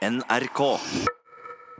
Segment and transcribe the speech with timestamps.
[0.00, 0.60] NRK.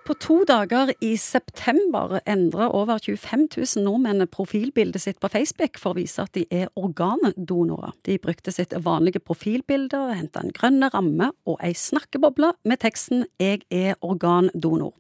[0.05, 5.95] På to dager i september endrer over 25 000 nordmenn profilbildet sitt på Facebook for
[5.95, 7.95] å vise at de er organdonorer.
[8.05, 13.25] De brukte sitt vanlige profilbilde og henta en grønn ramme og ei snakkeboble med teksten
[13.41, 14.93] 'Jeg er organdonor'.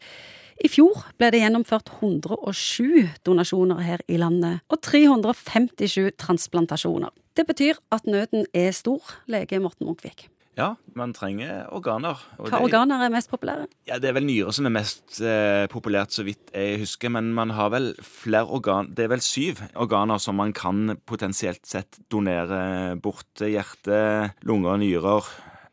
[0.64, 7.10] I fjor ble det gjennomført 107 donasjoner her i landet, og 357 transplantasjoner.
[7.36, 10.28] Det betyr at nøden er stor, lege Morten Munkvik.
[10.58, 12.18] Ja, man trenger organer.
[12.38, 13.66] og Hva det- organer er mest populære?
[13.86, 17.08] Ja, Det er vel nyre som er mest eh, populært, så vidt jeg husker.
[17.10, 21.64] Men man har vel flere organ Det er vel syv organer som man kan potensielt
[21.66, 23.24] sett donere bort.
[23.38, 25.24] Hjerte, lunger, nyrer,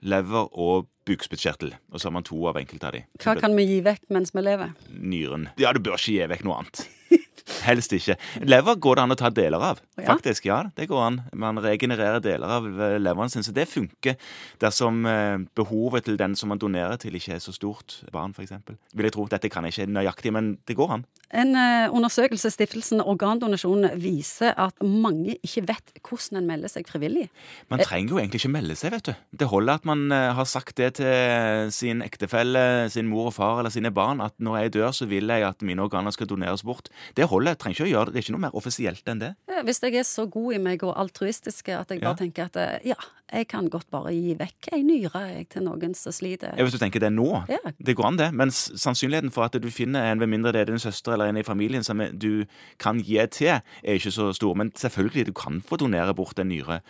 [0.03, 1.73] lever og bukspyttkjertel.
[1.91, 3.03] Og så har man to av enkelte av de.
[3.19, 4.73] Hva kan vi gi vekk mens vi lever?
[4.91, 5.49] Nyren.
[5.57, 6.87] Ja, du bør ikke gi vekk noe annet.
[7.65, 8.15] Helst ikke.
[8.45, 9.81] Lever går det an å ta deler av.
[9.97, 10.11] Ja.
[10.11, 10.59] Faktisk, ja.
[10.77, 11.19] Det går an.
[11.37, 13.45] Man regenererer deler av eh, leveren sin.
[13.45, 14.17] Så det funker
[14.61, 17.99] dersom eh, behovet til den som man donerer til, ikke er så stort.
[18.13, 18.53] Barn, f.eks.
[18.93, 19.27] Vil jeg tro.
[19.31, 21.07] Dette kan jeg ikke nøyaktig, men det går an.
[21.35, 27.27] En eh, undersøkelse stiftelsen Organdonasjon viser at mange ikke vet hvordan en melder seg frivillig.
[27.71, 29.25] Man trenger jo egentlig ikke melde seg, vet du.
[29.43, 33.73] Det holder at man har sagt det til sin ektefelle, sin mor og far eller
[33.73, 36.89] sine barn, at når jeg dør, så vil jeg at mine organer skal doneres bort.
[37.17, 37.46] Det holder.
[37.53, 38.13] Jeg trenger ikke å gjøre det.
[38.13, 39.29] Det er ikke noe mer offisielt enn det.
[39.49, 42.13] Eh, Hvis jeg er så god i meg og altruistisk at jeg bare Ja.
[42.19, 42.95] tenker at eh, ja,
[43.33, 46.53] jeg kan godt bare gi vekk ei nyre til noen som sliter.
[46.57, 47.57] Ja, Hvis du tenker det nå, Ja.
[47.83, 48.33] det går an det.
[48.33, 51.37] Men sannsynligheten for at du finner en, ved mindre det er din søster eller en
[51.37, 52.45] i familien som du
[52.79, 53.47] kan gi til,
[53.83, 54.53] er ikke så stor.
[54.55, 56.81] Men selvfølgelig, du kan få donere bort en nyre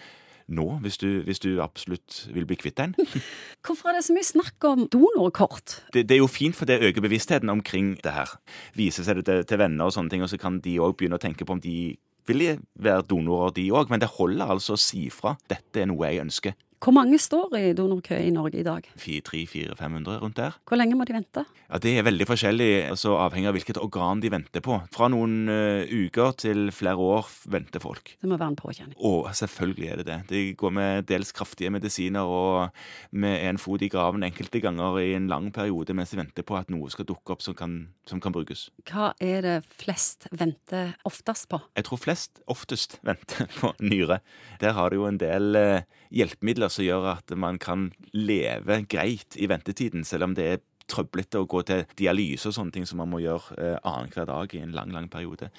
[0.48, 2.96] nå, hvis du, hvis du absolutt vil bli kvitt den.
[3.66, 5.82] Hvorfor er det så mye snakk om donorkort?
[5.94, 8.38] Det, det er jo fint, for det øker bevisstheten omkring det her.
[8.78, 11.20] Viser seg det til, til venner og sånne ting, og så kan de òg begynne
[11.20, 12.44] å tenke på om de vil
[12.76, 13.92] være donorer, de òg.
[13.92, 15.36] Men det holder altså å si fra.
[15.52, 16.56] Dette er noe jeg ønsker.
[16.78, 18.86] Hvor mange står i donorkø i Norge i dag?
[19.02, 20.58] 300-400-500 rundt der.
[20.70, 21.42] Hvor lenge må de vente?
[21.68, 24.78] Ja, Det er veldig forskjellig, altså avhengig av hvilket organ de venter på.
[24.94, 28.14] Fra noen uh, uker til flere år venter folk.
[28.22, 28.94] Det må være en påkjenning.
[29.02, 30.20] Å, selvfølgelig er det det.
[30.30, 32.70] De går med dels kraftige medisiner og
[33.12, 36.60] med en fot i graven enkelte ganger i en lang periode mens de venter på
[36.62, 38.68] at noe skal dukke opp som kan, som kan brukes.
[38.86, 41.60] Hva er det flest venter oftest på?
[41.74, 44.22] Jeg tror flest oftest venter på nyre.
[44.62, 49.38] Der har du jo en del uh, hjelpemidler som gjør at man kan leve greit
[49.38, 53.02] i ventetiden, selv om det er trøblete å gå til dialyse og sånne ting som
[53.02, 55.50] man må gjøre eh, annenhver dag i en lang, lang periode.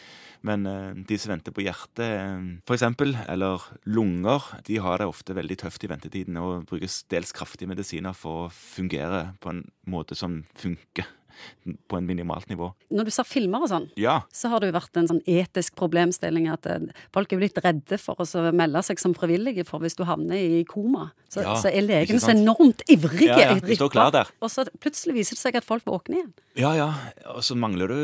[0.46, 5.36] Men eh, de som venter på hjertet, eh, eksempel, eller lunger, de har det ofte
[5.36, 10.16] veldig tøft i ventetiden og brukes dels kraftige medisiner for å fungere på en måte
[10.18, 11.17] som funker
[11.88, 12.70] på en minimalt nivå.
[12.94, 15.76] Når du ser filmer og sånn, Ja, så har det jo vært en sånn etisk
[15.78, 19.80] problemstilling at eh, folk er jo litt redde for å melde seg som frivillige for
[19.84, 21.10] hvis du havner i koma.
[21.28, 23.28] Så, Ja, så er legen så enormt ivrig.
[23.28, 24.30] Ja, ja, de står klar der.
[24.40, 26.32] Og så plutselig viser det seg at folk våkner igjen.
[26.58, 26.88] Ja, ja.
[27.36, 27.98] Og så mangler du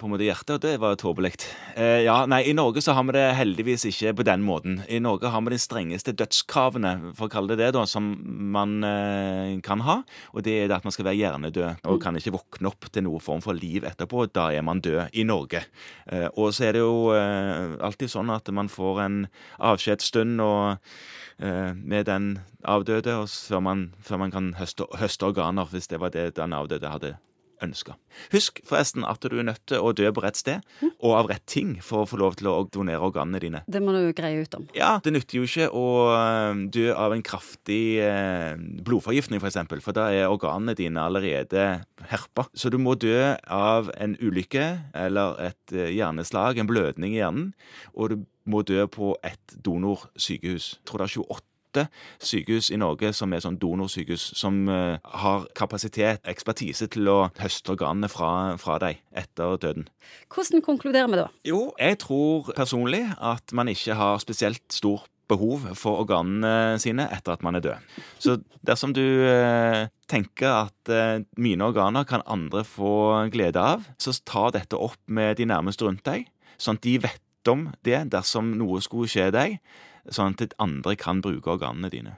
[0.00, 1.36] på en måte hjertet, og det var tåpelig.
[1.76, 4.80] Eh, ja, nei, I Norge så har vi det heldigvis ikke på den måten.
[4.90, 8.08] I Norge har vi de strengeste dødskravene, for å kalle det det, da, som
[8.52, 10.00] man eh, kan ha.
[10.34, 13.22] Og det er at man skal være hjernedød og kan ikke våkne opp til noen
[13.22, 14.26] form for liv etterpå.
[14.32, 15.64] Da er man død i Norge.
[16.06, 19.18] Eh, og så er det jo eh, alltid sånn at man får en
[19.58, 22.30] avskjedsstund eh, med den
[22.64, 26.92] avdøde, før man, før man kan høste, høste organer, hvis det var det den avdøde
[26.92, 27.16] hadde
[27.64, 27.96] ønska.
[28.32, 30.64] Husk forresten at du er nødt til å dø på rett sted,
[31.00, 33.62] og av rett ting, for å få lov til å donere organene dine.
[33.70, 34.66] Det må du greie ut om.
[34.76, 38.56] Ja, det nytter jo ikke å eh, dø av en kraftig eh,
[38.86, 41.68] blodforgiftning, f.eks., for, eksempel, for da er organene dine allerede
[42.10, 42.46] herpa.
[42.54, 44.66] Så du må dø av en ulykke
[45.06, 47.52] eller et eh, hjerneslag, en blødning i hjernen,
[47.94, 50.74] og du må dø på et donorsykehus.
[50.80, 51.49] Jeg tror det er 28
[52.22, 57.74] sykehus i Norge som er sånn donorsykehus, som eh, har kapasitet, ekspertise til å høste
[57.74, 59.88] organene fra, fra deg etter døden.
[60.32, 61.28] Hvordan konkluderer vi da?
[61.46, 67.36] Jo, jeg tror personlig at man ikke har spesielt stor behov for organene sine etter
[67.36, 67.90] at man er død.
[68.22, 74.14] Så dersom du eh, tenker at eh, mine organer kan andre få glede av, så
[74.26, 76.26] ta dette opp med de nærmeste rundt deg,
[76.60, 79.60] sånn at de vet om det dersom noe skulle skje deg,
[80.08, 82.16] sånn at andre kan bruke organene dine.